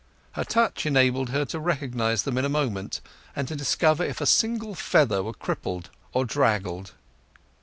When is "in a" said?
2.39-2.49